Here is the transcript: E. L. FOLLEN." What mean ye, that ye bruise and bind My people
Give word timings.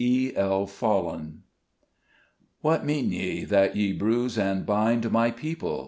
E. 0.03 0.33
L. 0.35 0.65
FOLLEN." 0.65 1.43
What 2.61 2.83
mean 2.83 3.11
ye, 3.11 3.45
that 3.45 3.75
ye 3.75 3.93
bruise 3.93 4.35
and 4.35 4.65
bind 4.65 5.11
My 5.11 5.29
people 5.29 5.79